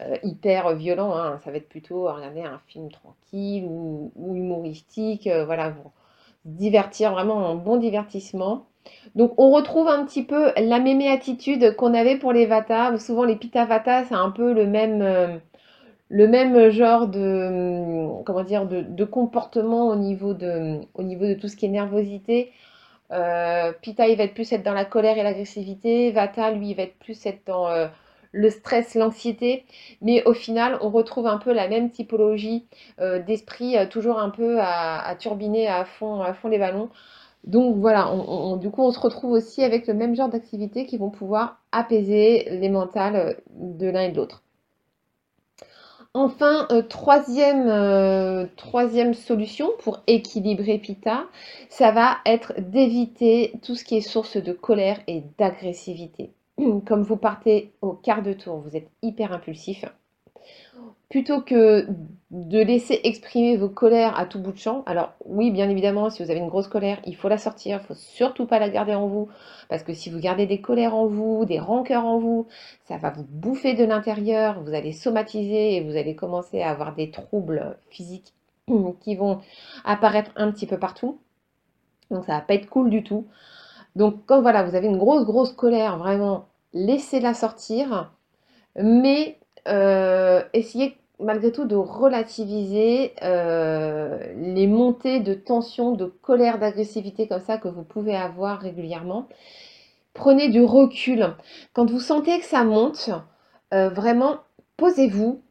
euh, 0.00 0.16
hyper 0.22 0.74
violent, 0.76 1.16
hein. 1.16 1.38
ça 1.44 1.50
va 1.50 1.56
être 1.56 1.68
plutôt 1.68 2.04
regarder 2.12 2.42
un 2.42 2.60
film 2.68 2.90
tranquille 2.90 3.64
ou, 3.64 4.12
humoristique, 4.16 5.28
voilà, 5.46 5.70
pour 5.70 5.92
divertir, 6.44 7.12
vraiment 7.12 7.48
un 7.48 7.54
bon 7.54 7.76
divertissement. 7.76 8.66
Donc 9.14 9.34
on 9.38 9.50
retrouve 9.50 9.88
un 9.88 10.04
petit 10.04 10.22
peu 10.24 10.52
la 10.56 10.78
même 10.78 11.00
attitude 11.02 11.76
qu'on 11.76 11.94
avait 11.94 12.16
pour 12.16 12.32
les 12.32 12.46
Vata. 12.46 12.96
Souvent 12.98 13.24
les 13.24 13.36
Pitta 13.36 13.64
Vata, 13.64 14.04
c'est 14.04 14.14
un 14.14 14.30
peu 14.30 14.52
le 14.52 14.66
même 14.66 15.40
même 16.10 16.70
genre 16.70 17.06
de, 17.08 18.22
comment 18.24 18.44
dire, 18.44 18.66
de, 18.66 19.04
comportement 19.04 19.88
au 19.88 19.96
niveau 19.96 20.34
de, 20.34 21.34
tout 21.34 21.48
ce 21.48 21.56
qui 21.56 21.66
est 21.66 21.68
nervosité. 21.68 22.52
Euh, 23.12 23.72
Pita, 23.80 24.08
il 24.08 24.16
va 24.16 24.24
être 24.24 24.34
plus 24.34 24.52
être 24.52 24.62
dans 24.62 24.74
la 24.74 24.84
colère 24.84 25.18
et 25.18 25.22
l'agressivité. 25.22 26.10
Vata, 26.12 26.50
lui, 26.52 26.70
il 26.70 26.74
va 26.74 26.84
être 26.84 26.98
plus 26.98 27.26
être 27.26 27.40
dans 27.46 27.68
euh, 27.68 27.88
le 28.32 28.50
stress, 28.50 28.94
l'anxiété. 28.94 29.64
Mais 30.02 30.24
au 30.24 30.34
final, 30.34 30.78
on 30.82 30.90
retrouve 30.90 31.26
un 31.26 31.38
peu 31.38 31.52
la 31.52 31.68
même 31.68 31.90
typologie 31.90 32.66
euh, 33.00 33.18
d'esprit, 33.20 33.76
toujours 33.88 34.18
un 34.18 34.30
peu 34.30 34.58
à, 34.60 35.14
turbiner 35.18 35.68
à 35.68 35.84
fond, 35.84 36.22
les 36.48 36.58
ballons. 36.58 36.90
Donc 37.44 37.76
voilà, 37.76 38.12
du 38.60 38.70
coup, 38.70 38.82
on 38.82 38.90
se 38.92 39.00
retrouve 39.00 39.32
aussi 39.32 39.62
avec 39.64 39.86
le 39.86 39.94
même 39.94 40.14
genre 40.14 40.28
d'activités 40.28 40.86
qui 40.86 40.98
vont 40.98 41.10
pouvoir 41.10 41.58
apaiser 41.72 42.48
les 42.50 42.68
mentales 42.68 43.40
de 43.56 43.88
l'un 43.88 44.02
et 44.02 44.10
de 44.10 44.16
l'autre. 44.16 44.42
Enfin, 46.12 46.66
euh, 46.72 46.82
euh, 46.82 48.46
troisième 48.56 49.14
solution 49.14 49.70
pour 49.78 50.02
équilibrer 50.08 50.78
Pita, 50.78 51.28
ça 51.68 51.92
va 51.92 52.18
être 52.26 52.52
d'éviter 52.58 53.52
tout 53.62 53.76
ce 53.76 53.84
qui 53.84 53.96
est 53.96 54.00
source 54.00 54.36
de 54.36 54.52
colère 54.52 55.00
et 55.06 55.22
d'agressivité. 55.38 56.32
Comme 56.86 57.02
vous 57.02 57.16
partez 57.16 57.72
au 57.80 57.92
quart 57.92 58.22
de 58.22 58.32
tour, 58.32 58.58
vous 58.58 58.76
êtes 58.76 58.88
hyper 59.02 59.32
impulsif, 59.32 59.84
plutôt 61.08 61.40
que 61.40 61.86
de 62.30 62.60
laisser 62.60 63.00
exprimer 63.04 63.56
vos 63.56 63.68
colères 63.68 64.18
à 64.18 64.26
tout 64.26 64.38
bout 64.38 64.52
de 64.52 64.58
champ. 64.58 64.82
Alors 64.86 65.12
oui, 65.24 65.50
bien 65.50 65.68
évidemment, 65.68 66.10
si 66.10 66.22
vous 66.22 66.30
avez 66.30 66.40
une 66.40 66.48
grosse 66.48 66.68
colère, 66.68 67.00
il 67.04 67.16
faut 67.16 67.28
la 67.28 67.38
sortir, 67.38 67.80
il 67.82 67.86
faut 67.86 67.94
surtout 67.94 68.46
pas 68.46 68.58
la 68.58 68.68
garder 68.68 68.94
en 68.94 69.06
vous, 69.06 69.28
parce 69.68 69.82
que 69.82 69.92
si 69.92 70.10
vous 70.10 70.20
gardez 70.20 70.46
des 70.46 70.60
colères 70.60 70.94
en 70.94 71.06
vous, 71.06 71.44
des 71.44 71.58
rancœurs 71.58 72.04
en 72.04 72.18
vous, 72.18 72.46
ça 72.84 72.96
va 72.96 73.10
vous 73.10 73.26
bouffer 73.28 73.74
de 73.74 73.84
l'intérieur, 73.84 74.62
vous 74.62 74.74
allez 74.74 74.92
somatiser 74.92 75.76
et 75.76 75.80
vous 75.82 75.96
allez 75.96 76.14
commencer 76.14 76.62
à 76.62 76.70
avoir 76.70 76.94
des 76.94 77.10
troubles 77.10 77.76
physiques 77.90 78.32
qui 79.00 79.16
vont 79.16 79.40
apparaître 79.84 80.30
un 80.36 80.50
petit 80.52 80.66
peu 80.66 80.78
partout. 80.78 81.18
Donc 82.10 82.24
ça 82.24 82.34
va 82.34 82.40
pas 82.40 82.54
être 82.54 82.68
cool 82.68 82.90
du 82.90 83.02
tout. 83.02 83.26
Donc 83.96 84.22
quand 84.26 84.40
voilà, 84.40 84.62
vous 84.62 84.74
avez 84.76 84.86
une 84.86 84.98
grosse 84.98 85.24
grosse 85.24 85.52
colère, 85.52 85.98
vraiment, 85.98 86.46
laissez-la 86.72 87.34
sortir, 87.34 88.12
mais 88.76 89.38
euh, 89.68 90.42
essayez 90.52 90.96
malgré 91.18 91.52
tout 91.52 91.66
de 91.66 91.76
relativiser 91.76 93.12
euh, 93.22 94.18
les 94.36 94.66
montées 94.66 95.20
de 95.20 95.34
tension, 95.34 95.92
de 95.92 96.06
colère, 96.06 96.58
d'agressivité 96.58 97.28
comme 97.28 97.40
ça 97.40 97.58
que 97.58 97.68
vous 97.68 97.82
pouvez 97.82 98.16
avoir 98.16 98.60
régulièrement. 98.60 99.28
Prenez 100.14 100.48
du 100.48 100.62
recul. 100.62 101.34
Quand 101.74 101.90
vous 101.90 102.00
sentez 102.00 102.38
que 102.38 102.46
ça 102.46 102.64
monte, 102.64 103.10
euh, 103.74 103.90
vraiment, 103.90 104.38
posez-vous, 104.78 105.42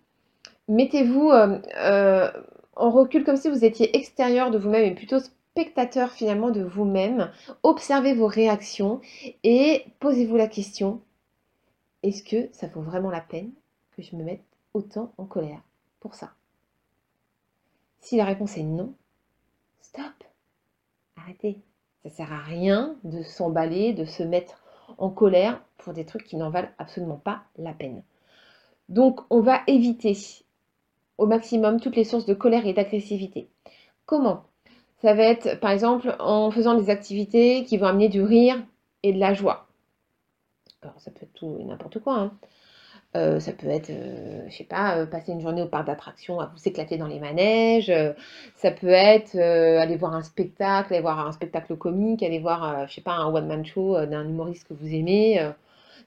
mettez-vous 0.67 1.31
en 1.31 2.89
recul 2.89 3.23
comme 3.23 3.37
si 3.37 3.49
vous 3.49 3.63
étiez 3.63 3.95
extérieur 3.95 4.49
de 4.49 4.57
vous-même 4.57 4.85
et 4.85 4.95
plutôt 4.95 5.19
spectateur 5.19 6.11
finalement 6.11 6.49
de 6.49 6.63
vous-même. 6.63 7.31
Observez 7.63 8.13
vos 8.13 8.27
réactions 8.27 9.01
et 9.43 9.83
posez-vous 9.99 10.37
la 10.37 10.47
question, 10.47 11.01
est-ce 12.03 12.23
que 12.23 12.49
ça 12.53 12.67
vaut 12.67 12.81
vraiment 12.81 13.11
la 13.11 13.21
peine 13.21 13.51
je 14.01 14.15
me 14.15 14.23
mette 14.23 14.43
autant 14.73 15.11
en 15.17 15.25
colère 15.25 15.61
pour 15.99 16.15
ça? 16.15 16.31
Si 17.99 18.17
la 18.17 18.25
réponse 18.25 18.57
est 18.57 18.63
non, 18.63 18.93
stop, 19.81 20.23
arrêtez. 21.17 21.59
Ça 22.03 22.09
sert 22.09 22.31
à 22.31 22.39
rien 22.39 22.95
de 23.03 23.23
s'emballer, 23.23 23.93
de 23.93 24.05
se 24.05 24.23
mettre 24.23 24.63
en 24.97 25.09
colère 25.09 25.61
pour 25.77 25.93
des 25.93 26.05
trucs 26.05 26.23
qui 26.23 26.37
n'en 26.37 26.49
valent 26.49 26.69
absolument 26.77 27.17
pas 27.17 27.43
la 27.57 27.73
peine. 27.73 28.03
Donc 28.87 29.19
on 29.29 29.41
va 29.41 29.61
éviter 29.67 30.17
au 31.17 31.25
maximum 31.25 31.81
toutes 31.81 31.97
les 31.97 32.05
sources 32.05 32.25
de 32.25 32.33
colère 32.33 32.65
et 32.65 32.73
d'agressivité. 32.73 33.49
Comment? 34.05 34.43
Ça 35.01 35.13
va 35.13 35.23
être 35.23 35.59
par 35.59 35.71
exemple 35.71 36.15
en 36.19 36.51
faisant 36.51 36.75
des 36.75 36.89
activités 36.89 37.65
qui 37.65 37.77
vont 37.77 37.87
amener 37.87 38.09
du 38.09 38.21
rire 38.21 38.63
et 39.03 39.13
de 39.13 39.19
la 39.19 39.33
joie. 39.33 39.68
Ça 40.81 41.11
peut 41.11 41.23
être 41.23 41.33
tout 41.33 41.57
et 41.59 41.65
n'importe 41.65 41.99
quoi. 41.99 42.17
Hein. 42.19 42.31
Euh, 43.15 43.39
ça 43.39 43.53
peut 43.53 43.67
être, 43.67 43.89
euh, 43.89 44.45
je 44.49 44.55
sais 44.55 44.63
pas, 44.63 44.97
euh, 44.97 45.05
passer 45.07 45.31
une 45.31 45.41
journée 45.41 45.63
au 45.63 45.67
parc 45.67 45.87
d'attractions 45.87 46.39
à 46.39 46.45
vous 46.45 46.67
éclater 46.67 46.97
dans 46.97 47.07
les 47.07 47.19
manèges. 47.19 47.91
ça 48.55 48.71
peut 48.71 48.87
être 48.89 49.37
aller 49.37 49.95
voir 49.95 50.13
un 50.13 50.21
spectacle, 50.21 50.93
aller 50.93 51.01
voir 51.01 51.25
un 51.25 51.31
spectacle 51.31 51.75
comique, 51.75 52.23
aller 52.23 52.39
voir, 52.39 52.87
je 52.87 52.93
sais 52.93 53.01
pas, 53.01 53.13
un 53.13 53.33
one-man 53.33 53.65
show 53.65 54.05
d'un 54.05 54.27
humoriste 54.27 54.67
que 54.67 54.73
vous 54.73 54.93
aimez. 54.93 55.39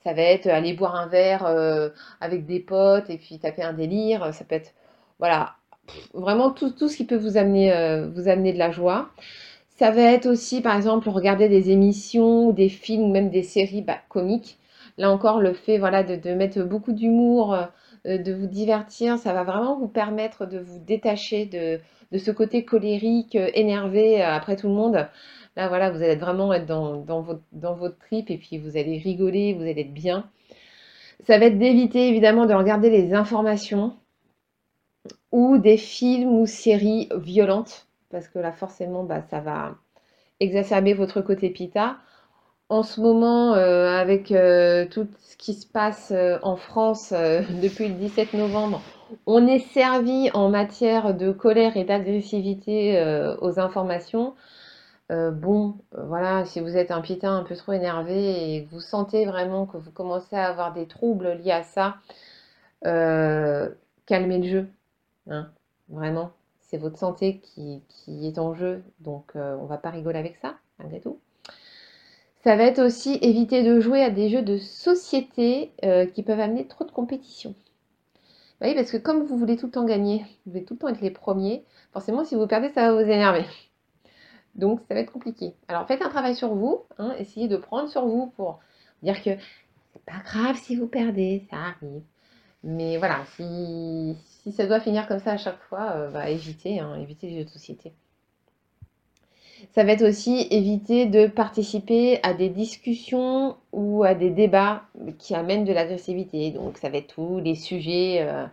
ça 0.04 0.12
va 0.14 0.22
être 0.22 0.46
aller 0.48 0.74
boire 0.74 0.94
un 0.96 1.06
verre 1.08 1.44
avec 2.20 2.46
des 2.46 2.60
potes 2.60 3.10
et 3.10 3.18
puis 3.18 3.38
taper 3.38 3.62
un 3.62 3.72
délire. 3.72 4.32
Ça 4.34 4.44
peut 4.44 4.54
être, 4.56 4.72
voilà, 5.18 5.54
vraiment 6.14 6.50
tout, 6.52 6.70
tout, 6.70 6.88
ce 6.88 6.96
qui 6.96 7.04
peut 7.04 7.16
vous 7.16 7.36
amener, 7.36 7.72
vous 8.14 8.28
amener 8.28 8.52
de 8.52 8.58
la 8.58 8.70
joie. 8.70 9.10
Ça 9.78 9.90
va 9.90 10.02
être 10.02 10.26
aussi, 10.26 10.60
par 10.60 10.76
exemple, 10.76 11.08
regarder 11.08 11.48
des 11.48 11.70
émissions, 11.70 12.52
des 12.52 12.68
films 12.68 13.04
ou 13.04 13.12
même 13.12 13.30
des 13.30 13.42
séries 13.42 13.82
bah, 13.82 13.98
comiques 14.08 14.58
Là 14.98 15.10
encore, 15.10 15.40
le 15.40 15.52
fait 15.52 15.78
voilà, 15.78 16.02
de, 16.02 16.34
mettre 16.34 16.62
beaucoup 16.62 16.92
d'humour, 16.92 17.54
euh, 17.54 18.18
de 18.18 18.32
vous 18.32 18.46
divertir, 18.46 19.18
ça 19.18 19.32
va 19.32 19.44
vraiment 19.44 19.78
vous 19.78 19.88
permettre 19.88 20.46
de 20.46 20.58
vous 20.58 20.78
détacher 20.78 21.46
de, 21.46 21.80
ce 22.18 22.30
côté 22.30 22.64
colérique, 22.64 23.36
euh, 23.36 23.50
énervé 23.54 24.22
euh, 24.22 24.28
après 24.28 24.56
tout 24.56 24.68
le 24.68 24.74
monde. 24.74 25.08
Là, 25.56 25.68
voilà, 25.68 25.90
vous 25.90 26.02
allez 26.02 26.16
vraiment 26.16 26.52
être 26.52 26.66
dans, 26.66 27.20
votre, 27.20 27.42
dans 27.52 27.74
votre 27.74 27.98
trip 27.98 28.30
et 28.30 28.38
puis 28.38 28.58
vous 28.58 28.76
allez 28.76 28.98
rigoler, 28.98 29.54
vous 29.54 29.62
allez 29.62 29.82
être 29.82 29.94
bien. 29.94 30.30
Ça 31.26 31.38
va 31.38 31.46
être 31.46 31.58
d'éviter 31.58 32.08
évidemment 32.08 32.46
de 32.46 32.54
regarder 32.54 32.90
les 32.90 33.14
informations 33.14 33.94
ou 35.30 35.58
des 35.58 35.76
films 35.76 36.40
ou 36.40 36.46
séries 36.46 37.08
violentes 37.16 37.86
parce 38.10 38.28
que 38.28 38.38
là 38.38 38.52
forcément 38.52 39.04
bah, 39.04 39.22
ça 39.30 39.40
va 39.40 39.76
exacerber 40.40 40.94
votre 40.94 41.20
côté 41.22 41.50
pita 41.50 41.96
en 42.72 42.82
ce 42.82 43.02
moment, 43.02 43.52
euh, 43.52 43.88
avec 43.90 44.32
euh, 44.32 44.86
tout 44.86 45.06
ce 45.20 45.36
qui 45.36 45.52
se 45.52 45.66
passe 45.66 46.10
euh, 46.10 46.38
en 46.42 46.56
France 46.56 47.12
depuis 47.62 47.88
le 47.88 47.94
17 47.94 48.32
novembre, 48.32 48.80
on 49.26 49.46
est 49.46 49.58
servi 49.58 50.30
en 50.32 50.48
matière 50.48 51.14
de 51.14 51.32
colère 51.32 51.76
et 51.76 51.84
d'agressivité 51.84 52.98
aux 53.42 53.60
informations. 53.60 54.34
bon, 55.10 55.74
voilà, 55.92 56.46
si 56.46 56.60
vous 56.60 56.78
êtes 56.78 56.90
un 56.90 57.02
pitin 57.02 57.36
un 57.36 57.42
peu 57.42 57.54
trop 57.54 57.72
énervé 57.72 58.56
et 58.56 58.64
que 58.64 58.70
vous 58.70 58.80
sentez 58.80 59.26
vraiment 59.26 59.66
que 59.66 59.76
vous 59.76 59.90
commencez 59.90 60.34
à 60.34 60.48
avoir 60.48 60.72
des 60.72 60.86
troubles 60.86 61.32
liés 61.44 61.52
à 61.52 61.62
ça, 61.62 61.96
calmez 64.06 64.38
le 64.38 64.48
jeu. 64.48 64.68
Hein, 65.28 65.50
vraiment, 65.90 66.30
c'est 66.62 66.78
votre 66.78 66.98
santé 66.98 67.40
qui, 67.40 67.82
est 68.08 68.38
en 68.38 68.54
jeu, 68.54 68.82
donc 69.00 69.32
on 69.34 69.66
va 69.66 69.76
pas 69.76 69.90
rigoler 69.90 70.18
avec 70.18 70.36
ça, 70.36 70.54
malgré 70.78 71.00
tout. 71.00 71.18
Ça 72.44 72.56
va 72.56 72.64
être 72.64 72.80
aussi 72.80 73.18
éviter 73.22 73.62
de 73.62 73.80
jouer 73.80 74.02
à 74.02 74.10
des 74.10 74.28
jeux 74.28 74.42
de 74.42 74.58
société 74.58 75.72
qui 76.14 76.22
peuvent 76.22 76.40
amener 76.40 76.66
trop 76.66 76.84
de 76.84 76.90
compétition. 76.90 77.54
Oui, 78.62 78.74
parce 78.76 78.92
que 78.92 78.96
comme 78.96 79.24
vous 79.24 79.36
voulez 79.36 79.56
tout 79.56 79.66
le 79.66 79.72
temps 79.72 79.84
gagner, 79.84 80.18
vous 80.46 80.52
voulez 80.52 80.64
tout 80.64 80.74
le 80.74 80.78
temps 80.78 80.88
être 80.88 81.00
les 81.00 81.10
premiers, 81.10 81.64
forcément, 81.92 82.24
si 82.24 82.36
vous 82.36 82.46
perdez, 82.46 82.68
ça 82.68 82.92
va 82.92 83.02
vous 83.02 83.10
énerver. 83.10 83.44
Donc, 84.54 84.80
ça 84.86 84.94
va 84.94 85.00
être 85.00 85.12
compliqué. 85.12 85.54
Alors, 85.66 85.86
faites 85.88 86.02
un 86.02 86.08
travail 86.08 86.36
sur 86.36 86.54
vous, 86.54 86.82
hein, 86.98 87.12
essayez 87.18 87.48
de 87.48 87.56
prendre 87.56 87.88
sur 87.88 88.06
vous 88.06 88.28
pour 88.36 88.60
dire 89.02 89.20
que 89.22 89.30
c'est 89.92 90.04
pas 90.04 90.20
grave 90.24 90.56
si 90.56 90.76
vous 90.76 90.86
perdez, 90.86 91.44
ça 91.50 91.56
arrive. 91.56 92.02
Mais 92.62 92.98
voilà, 92.98 93.24
si, 93.34 94.16
ça 94.52 94.66
doit 94.66 94.80
finir 94.80 95.08
comme 95.08 95.18
ça 95.18 95.32
à 95.32 95.36
chaque 95.38 95.60
fois, 95.62 95.92
euh, 95.96 96.10
bah, 96.10 96.30
évitez, 96.30 96.78
hein, 96.78 96.94
évitez 96.96 97.30
les 97.30 97.38
jeux 97.38 97.44
de 97.44 97.50
société. 97.50 97.92
Ça 99.70 99.84
va 99.84 99.92
être 99.92 100.02
aussi 100.02 100.46
éviter 100.50 101.06
de 101.06 101.26
participer 101.26 102.20
à 102.22 102.34
des 102.34 102.48
discussions 102.48 103.56
ou 103.72 104.04
à 104.04 104.14
des 104.14 104.30
débats 104.30 104.82
qui 105.18 105.34
amènent 105.34 105.64
de 105.64 105.72
l'agressivité. 105.72 106.50
Donc 106.50 106.78
ça 106.78 106.90
va 106.90 106.98
être 106.98 107.14
tous 107.14 107.38
les 107.38 107.54
sujets, 107.54 108.18
euh, 108.20 108.44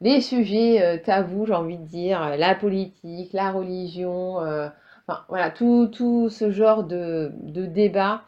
les 0.00 0.20
sujets 0.20 0.82
euh, 0.82 0.98
tabous, 1.02 1.46
j'ai 1.46 1.54
envie 1.54 1.78
de 1.78 1.86
dire, 1.86 2.36
la 2.36 2.54
politique, 2.54 3.32
la 3.32 3.52
religion, 3.52 4.40
euh, 4.40 4.68
enfin 5.06 5.20
voilà, 5.28 5.50
tout, 5.50 5.88
tout 5.92 6.28
ce 6.28 6.50
genre 6.50 6.84
de, 6.84 7.32
de 7.42 7.64
débats 7.64 8.22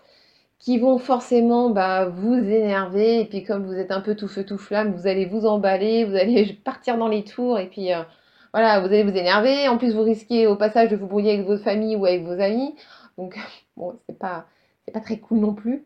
qui 0.59 0.79
vont 0.79 0.99
forcément 0.99 1.71
bah, 1.71 2.07
vous 2.07 2.35
énerver. 2.35 3.21
Et 3.21 3.25
puis 3.27 3.43
comme 3.43 3.67
vous 3.67 3.75
êtes 3.75 3.91
un 3.91 4.01
peu 4.01 4.15
tout 4.15 4.29
feu 4.29 4.45
tout 4.45 4.59
flamme, 4.59 4.95
vous 4.95 5.07
allez 5.07 5.27
vous 5.27 5.47
emballer, 5.47 6.05
vous 6.05 6.17
allez 6.17 6.55
partir 6.65 6.97
dans 6.97 7.09
les 7.09 7.25
tours 7.25 7.59
et 7.59 7.67
puis 7.67 7.91
voilà, 8.55 8.79
vous 8.79 8.87
allez 8.87 9.03
vous 9.03 9.17
énerver. 9.17 9.67
En 9.67 9.79
plus, 9.79 9.95
vous 9.95 10.05
risquez 10.05 10.47
au 10.47 10.55
passage 10.55 10.89
de 10.89 10.95
vous 10.95 11.09
brouiller 11.09 11.33
avec 11.33 11.45
votre 11.45 11.65
famille 11.65 11.97
ou 11.97 12.07
avec 12.07 12.23
vos 12.23 12.41
amis. 12.41 12.77
Donc, 13.19 13.37
bon, 13.77 13.99
c'est 14.09 14.17
pas, 14.17 14.47
pas 14.93 15.01
très 15.01 15.19
cool 15.19 15.41
non 15.41 15.55
plus. 15.55 15.85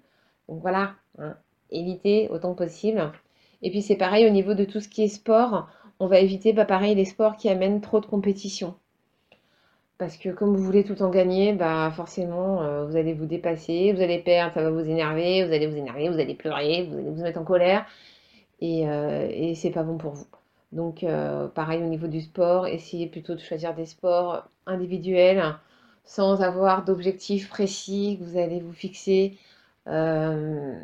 Donc 0.50 0.60
voilà, 0.60 0.92
hein, 1.18 1.34
évitez 1.70 2.28
autant 2.30 2.52
que 2.52 2.64
possible. 2.64 3.10
Et 3.62 3.70
puis 3.70 3.80
c'est 3.80 3.96
pareil 3.96 4.26
au 4.26 4.30
niveau 4.30 4.52
de 4.52 4.66
tout 4.66 4.80
ce 4.80 4.88
qui 4.88 5.02
est 5.02 5.08
sport. 5.08 5.66
On 5.98 6.08
va 6.08 6.18
éviter, 6.20 6.52
bah, 6.52 6.66
pareil, 6.66 6.94
les 6.94 7.06
sports 7.06 7.38
qui 7.38 7.48
amènent 7.48 7.80
trop 7.80 8.00
de 8.00 8.06
compétition. 8.06 8.74
Parce 9.96 10.18
que 10.18 10.28
comme 10.28 10.54
vous 10.54 10.62
voulez 10.62 10.84
tout 10.84 11.02
en 11.02 11.08
gagner, 11.08 11.54
bah 11.54 11.90
forcément, 11.96 12.62
euh, 12.62 12.84
vous 12.84 12.96
allez 12.96 13.14
vous 13.14 13.26
dépasser, 13.26 13.92
vous 13.94 14.02
allez 14.02 14.18
perdre, 14.18 14.52
ça 14.54 14.62
va 14.62 14.70
vous 14.70 14.88
énerver, 14.88 15.44
vous 15.44 15.52
allez 15.52 15.66
vous 15.66 15.76
énerver, 15.76 16.08
vous 16.10 16.20
allez 16.20 16.34
pleurer, 16.34 16.84
vous 16.84 16.98
allez 16.98 17.10
vous 17.10 17.22
mettre 17.22 17.40
en 17.40 17.44
colère. 17.44 17.86
Et, 18.60 18.88
euh, 18.88 19.28
et 19.30 19.54
c'est 19.54 19.70
pas 19.70 19.82
bon 19.82 19.98
pour 19.98 20.12
vous. 20.12 20.26
Donc, 20.72 21.02
euh, 21.02 21.48
pareil 21.48 21.82
au 21.82 21.86
niveau 21.86 22.08
du 22.08 22.20
sport, 22.20 22.66
essayez 22.66 23.06
plutôt 23.06 23.34
de 23.34 23.40
choisir 23.40 23.74
des 23.74 23.86
sports 23.86 24.48
individuels 24.66 25.56
sans 26.04 26.42
avoir 26.42 26.84
d'objectifs 26.84 27.48
précis 27.48 28.18
que 28.18 28.24
vous 28.24 28.38
allez 28.38 28.60
vous 28.60 28.72
fixer. 28.72 29.38
Euh, 29.86 30.78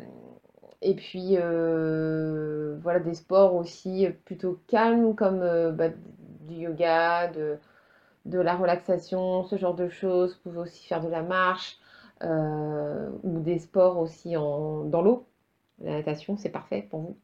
et 0.81 0.95
puis, 0.95 1.37
euh, 1.37 2.77
voilà, 2.81 2.99
des 2.99 3.15
sports 3.15 3.55
aussi 3.55 4.07
plutôt 4.25 4.59
calmes 4.67 5.15
comme 5.15 5.39
bah, 5.75 5.89
du 6.41 6.55
yoga, 6.55 7.27
de, 7.29 7.57
de, 8.25 8.39
la 8.39 8.55
relaxation, 8.55 9.43
ce 9.45 9.57
genre 9.57 9.75
de 9.75 9.89
choses. 9.89 10.35
Vous 10.35 10.51
pouvez 10.51 10.59
aussi 10.59 10.87
faire 10.87 11.01
de 11.01 11.09
la 11.09 11.23
marche 11.23 11.79
ou 12.23 13.39
des 13.41 13.59
sports 13.59 13.99
aussi 13.99 14.37
en, 14.37 14.85
dans 14.85 15.01
l'eau. 15.01 15.27
La 15.81 15.93
natation, 15.93 16.37
c'est 16.37 16.49
parfait 16.49 16.87
pour 16.89 17.01
vous. 17.01 17.17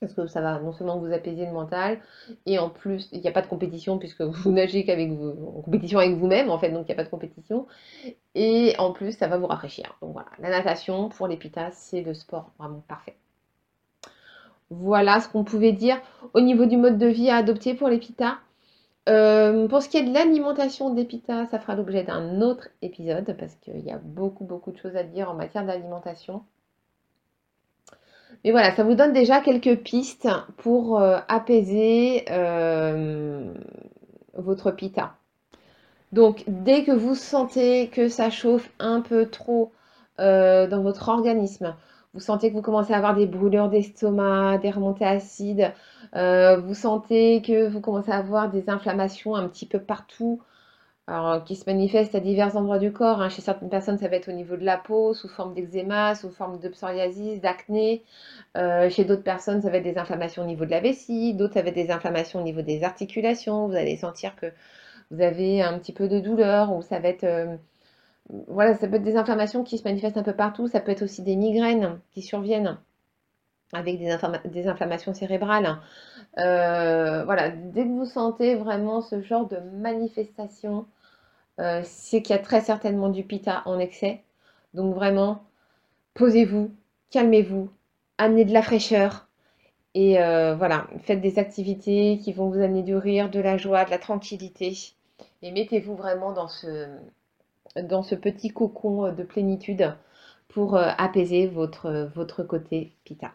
Parce 0.00 0.14
que 0.14 0.26
ça 0.26 0.40
va 0.40 0.60
non 0.60 0.72
seulement 0.72 0.98
vous 0.98 1.12
apaiser 1.12 1.44
le 1.44 1.52
mental, 1.52 1.98
et 2.46 2.58
en 2.58 2.70
plus, 2.70 3.08
il 3.12 3.20
n'y 3.20 3.28
a 3.28 3.32
pas 3.32 3.42
de 3.42 3.46
compétition 3.48 3.98
puisque 3.98 4.20
vous 4.22 4.52
nagez 4.52 4.84
qu'avec 4.84 5.10
vous, 5.10 5.30
en 5.58 5.62
compétition 5.62 5.98
avec 5.98 6.16
vous-même 6.16 6.50
en 6.50 6.58
fait, 6.58 6.70
donc 6.70 6.82
il 6.82 6.86
n'y 6.86 6.92
a 6.92 6.96
pas 6.96 7.04
de 7.04 7.10
compétition. 7.10 7.66
Et 8.34 8.74
en 8.78 8.92
plus, 8.92 9.12
ça 9.12 9.28
va 9.28 9.38
vous 9.38 9.46
rafraîchir. 9.46 9.96
Donc 10.00 10.12
voilà, 10.12 10.28
la 10.38 10.50
natation 10.50 11.08
pour 11.08 11.26
les 11.26 11.36
pitas, 11.36 11.72
c'est 11.72 12.02
le 12.02 12.14
sport 12.14 12.50
vraiment 12.58 12.82
parfait. 12.86 13.16
Voilà 14.70 15.20
ce 15.20 15.28
qu'on 15.28 15.44
pouvait 15.44 15.72
dire 15.72 16.00
au 16.34 16.40
niveau 16.40 16.66
du 16.66 16.76
mode 16.76 16.98
de 16.98 17.06
vie 17.06 17.30
à 17.30 17.36
adopter 17.36 17.74
pour 17.74 17.88
les 17.88 17.98
pitas. 17.98 18.38
Euh, 19.08 19.66
pour 19.68 19.82
ce 19.82 19.88
qui 19.88 19.96
est 19.96 20.02
de 20.02 20.12
l'alimentation 20.12 20.92
des 20.92 21.04
pitas, 21.04 21.46
ça 21.46 21.58
fera 21.58 21.74
l'objet 21.74 22.02
d'un 22.04 22.42
autre 22.42 22.68
épisode 22.82 23.34
parce 23.38 23.54
qu'il 23.56 23.80
y 23.80 23.90
a 23.90 23.96
beaucoup 23.96 24.44
beaucoup 24.44 24.70
de 24.70 24.76
choses 24.76 24.96
à 24.96 25.02
dire 25.02 25.30
en 25.30 25.34
matière 25.34 25.64
d'alimentation. 25.64 26.44
Mais 28.44 28.50
voilà, 28.50 28.74
ça 28.74 28.84
vous 28.84 28.94
donne 28.94 29.12
déjà 29.12 29.40
quelques 29.40 29.76
pistes 29.76 30.28
pour 30.58 31.00
euh, 31.00 31.18
apaiser 31.28 32.24
euh, 32.30 33.52
votre 34.34 34.70
pita. 34.70 35.14
Donc, 36.12 36.44
dès 36.46 36.84
que 36.84 36.92
vous 36.92 37.14
sentez 37.14 37.88
que 37.88 38.08
ça 38.08 38.30
chauffe 38.30 38.70
un 38.78 39.00
peu 39.00 39.26
trop 39.26 39.72
euh, 40.20 40.66
dans 40.66 40.82
votre 40.82 41.08
organisme, 41.08 41.74
vous 42.14 42.20
sentez 42.20 42.48
que 42.50 42.54
vous 42.54 42.62
commencez 42.62 42.94
à 42.94 42.96
avoir 42.96 43.14
des 43.14 43.26
brûlures 43.26 43.68
d'estomac, 43.68 44.58
des 44.58 44.70
remontées 44.70 45.04
acides, 45.04 45.72
vous 46.14 46.74
sentez 46.74 47.42
que 47.42 47.68
vous 47.68 47.80
commencez 47.80 48.10
à 48.10 48.16
avoir 48.16 48.50
des 48.50 48.70
inflammations 48.70 49.36
un 49.36 49.46
petit 49.46 49.66
peu 49.66 49.78
partout, 49.78 50.40
alors, 51.08 51.42
qui 51.42 51.56
se 51.56 51.64
manifeste 51.66 52.14
à 52.14 52.20
divers 52.20 52.54
endroits 52.56 52.78
du 52.78 52.92
corps. 52.92 53.22
Hein. 53.22 53.30
Chez 53.30 53.40
certaines 53.40 53.70
personnes, 53.70 53.96
ça 53.96 54.08
va 54.08 54.16
être 54.16 54.28
au 54.28 54.32
niveau 54.32 54.56
de 54.58 54.64
la 54.64 54.76
peau, 54.76 55.14
sous 55.14 55.28
forme 55.28 55.54
d'eczéma, 55.54 56.14
sous 56.14 56.30
forme 56.30 56.58
de 56.58 56.68
psoriasis, 56.68 57.40
d'acné. 57.40 58.04
Euh, 58.58 58.90
chez 58.90 59.06
d'autres 59.06 59.22
personnes, 59.22 59.62
ça 59.62 59.70
va 59.70 59.78
être 59.78 59.84
des 59.84 59.96
inflammations 59.96 60.42
au 60.42 60.46
niveau 60.46 60.66
de 60.66 60.70
la 60.70 60.80
vessie. 60.80 61.32
D'autres, 61.32 61.54
ça 61.54 61.62
va 61.62 61.68
être 61.70 61.74
des 61.74 61.90
inflammations 61.90 62.40
au 62.40 62.42
niveau 62.42 62.60
des 62.60 62.84
articulations. 62.84 63.68
Vous 63.68 63.74
allez 63.74 63.96
sentir 63.96 64.36
que 64.36 64.52
vous 65.10 65.22
avez 65.22 65.62
un 65.62 65.78
petit 65.78 65.94
peu 65.94 66.08
de 66.08 66.20
douleur 66.20 66.72
ou 66.72 66.82
ça 66.82 66.98
va 66.98 67.08
être... 67.08 67.24
Euh, 67.24 67.56
voilà, 68.48 68.74
ça 68.74 68.86
peut 68.86 68.96
être 68.96 69.02
des 69.02 69.16
inflammations 69.16 69.64
qui 69.64 69.78
se 69.78 69.84
manifestent 69.84 70.18
un 70.18 70.22
peu 70.22 70.34
partout. 70.34 70.68
Ça 70.68 70.80
peut 70.80 70.92
être 70.92 71.02
aussi 71.02 71.22
des 71.22 71.36
migraines 71.36 72.00
qui 72.12 72.20
surviennent 72.20 72.76
avec 73.72 73.98
des, 73.98 74.68
inflammations 74.68 75.14
cérébrales. 75.14 75.78
Euh, 76.38 77.24
voilà, 77.24 77.48
dès 77.48 77.84
que 77.84 77.88
vous 77.88 78.04
sentez 78.04 78.54
vraiment 78.56 79.00
ce 79.00 79.22
genre 79.22 79.46
de 79.46 79.58
manifestation, 79.58 80.86
euh, 81.60 81.82
c'est 81.84 82.22
qu'il 82.22 82.34
y 82.34 82.38
a 82.38 82.42
très 82.42 82.60
certainement 82.60 83.08
du 83.08 83.24
pita 83.24 83.62
en 83.66 83.78
excès. 83.78 84.22
Donc 84.74 84.94
vraiment, 84.94 85.42
posez-vous, 86.14 86.70
calmez-vous, 87.10 87.70
amenez 88.18 88.44
de 88.44 88.52
la 88.52 88.62
fraîcheur. 88.62 89.28
Et 89.94 90.20
euh, 90.22 90.54
voilà, 90.54 90.86
faites 91.02 91.20
des 91.20 91.38
activités 91.38 92.18
qui 92.22 92.32
vont 92.32 92.50
vous 92.50 92.60
amener 92.60 92.82
du 92.82 92.94
rire, 92.94 93.30
de 93.30 93.40
la 93.40 93.56
joie, 93.56 93.84
de 93.84 93.90
la 93.90 93.98
tranquillité. 93.98 94.76
Et 95.42 95.50
mettez-vous 95.50 95.96
vraiment 95.96 96.32
dans 96.32 96.48
ce, 96.48 96.86
petit 98.16 98.50
cocon 98.50 99.12
de 99.12 99.22
plénitude 99.22 99.94
pour 100.48 100.76
apaiser 100.76 101.46
votre, 101.46 102.10
votre 102.14 102.42
côté 102.42 102.92
pita. 103.04 103.32